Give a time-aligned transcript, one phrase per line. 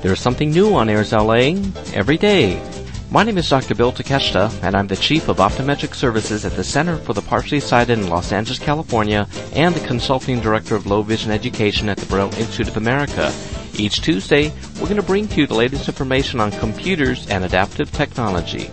[0.00, 1.58] There's something new on Airs LA
[1.92, 2.62] every day.
[3.10, 3.74] My name is Dr.
[3.74, 7.58] Bill Takeshita, and I'm the Chief of Optometric Services at the Center for the Partially
[7.58, 12.06] Sighted in Los Angeles, California, and the Consulting Director of Low Vision Education at the
[12.06, 13.32] Braille Institute of America.
[13.74, 17.90] Each Tuesday, we're going to bring to you the latest information on computers and adaptive
[17.90, 18.70] technology.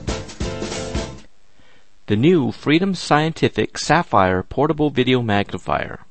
[2.06, 6.05] The new Freedom Scientific Sapphire Portable Video Magnifier.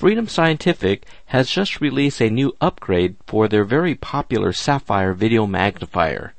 [0.00, 6.32] Freedom Scientific has just released a new upgrade for their very popular Sapphire video magnifier.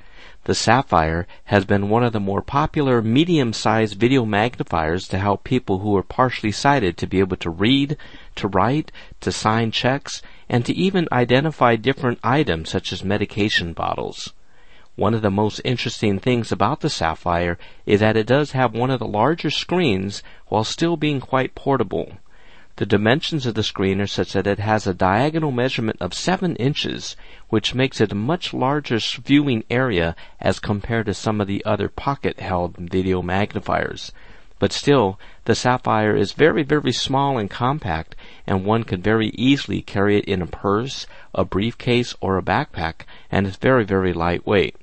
[0.46, 5.78] The Sapphire has been one of the more popular medium-sized video magnifiers to help people
[5.78, 7.98] who are partially sighted to be able to read,
[8.38, 14.34] to write, to sign checks, and to even identify different items such as medication bottles.
[14.96, 18.90] One of the most interesting things about the Sapphire is that it does have one
[18.90, 22.14] of the larger screens while still being quite portable.
[22.78, 26.56] The dimensions of the screen are such that it has a diagonal measurement of 7
[26.56, 27.16] inches,
[27.50, 31.90] which makes it a much larger viewing area as compared to some of the other
[31.90, 34.12] pocket-held video magnifiers.
[34.58, 38.16] But still, the Sapphire is very, very small and compact,
[38.48, 43.06] and one can very easily carry it in a purse, a briefcase, or a backpack,
[43.32, 44.76] and it's very, very lightweight.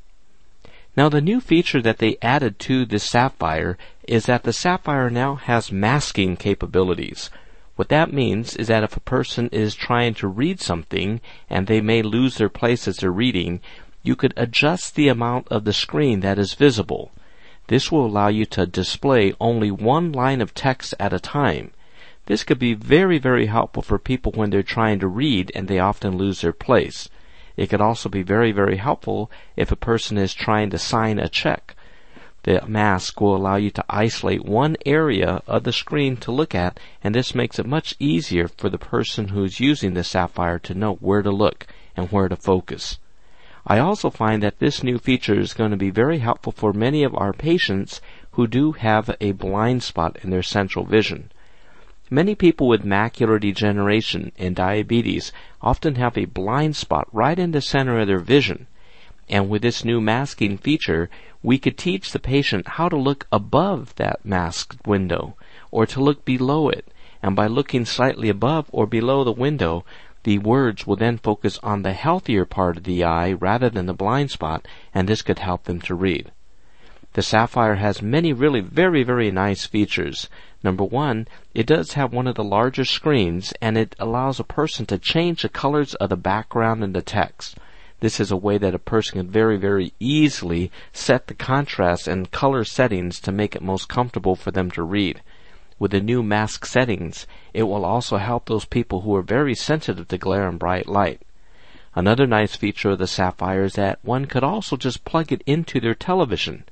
[0.97, 5.36] Now the new feature that they added to the Sapphire is that the Sapphire now
[5.36, 7.30] has masking capabilities.
[7.78, 11.80] What that means is that if a person is trying to read something and they
[11.80, 13.60] may lose their place as they're reading,
[14.02, 17.12] you could adjust the amount of the screen that is visible.
[17.68, 21.70] This will allow you to display only one line of text at a time.
[22.26, 25.78] This could be very, very helpful for people when they're trying to read and they
[25.78, 27.08] often lose their place.
[27.56, 31.28] It could also be very, very helpful if a person is trying to sign a
[31.28, 31.76] check.
[32.48, 36.80] The mask will allow you to isolate one area of the screen to look at,
[37.05, 40.94] and this makes it much easier for the person who's using the Sapphire to know
[40.94, 42.98] where to look and where to focus.
[43.67, 47.02] I also find that this new feature is going to be very helpful for many
[47.02, 48.00] of our patients
[48.30, 51.30] who do have a blind spot in their central vision.
[52.08, 57.61] Many people with macular degeneration and diabetes often have a blind spot right in the
[57.61, 58.68] center of their vision.
[59.30, 61.11] And with this new masking feature,
[61.42, 65.36] we could teach the patient how to look above that masked window
[65.70, 66.86] or to look below it.
[67.22, 69.84] And by looking slightly above or below the window,
[70.24, 73.94] the words will then focus on the healthier part of the eye rather than the
[73.94, 76.33] blind spot, and this could help them to read.
[77.14, 80.28] The Sapphire has many really very, very nice features.
[80.62, 84.86] Number one, it does have one of the larger screens and it allows a person
[84.86, 87.56] to change the colors of the background and the text.
[88.01, 92.31] This is a way that a person can very, very easily set the contrast and
[92.31, 95.20] color settings to make it most comfortable for them to read.
[95.81, 100.09] With the new mask settings, it will also help those people who are very sensitive
[100.09, 101.23] to glare and bright light.
[101.95, 105.80] Another nice feature of the Sapphire is that one could also just plug it into
[105.80, 106.65] their television.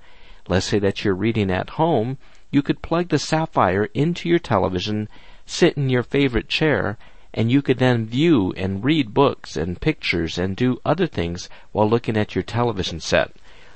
[0.47, 2.19] Let's say that you're reading at home,
[2.53, 5.09] you could plug the Sapphire into your television,
[5.45, 6.97] sit in your favorite chair,
[7.37, 11.89] and you could then view and read books and pictures and do other things while
[11.89, 13.31] looking at your television set.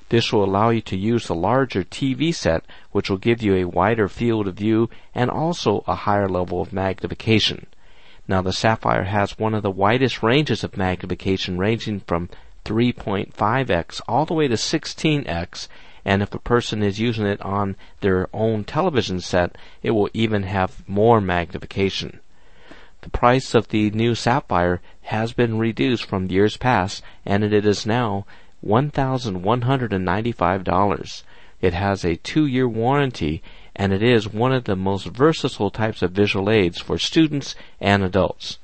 [0.08, 3.68] This will allow you to use a larger TV set, which will give you a
[3.68, 7.66] wider field of view and also a higher level of magnification.
[8.26, 12.30] Now the Sapphire has one of the widest ranges of magnification ranging from
[12.64, 15.68] 3.5x all the way to 16x
[16.04, 20.44] and if a person is using it on their own television set, it will even
[20.44, 22.20] have more magnification.
[23.02, 27.86] The price of the new Sapphire has been reduced from years past, and it is
[27.86, 28.26] now
[28.64, 31.22] $1,195.
[31.62, 33.42] It has a two-year warranty,
[33.74, 38.02] and it is one of the most versatile types of visual aids for students and
[38.02, 38.58] adults.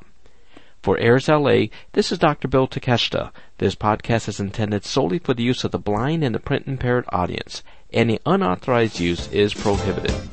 [0.82, 2.50] For Airs LA, this is Dr.
[2.50, 3.32] Bill Takeshita.
[3.60, 7.06] This podcast is intended solely for the use of the blind and the print impaired
[7.14, 7.64] audience.
[7.94, 10.31] Any unauthorized use is prohibited.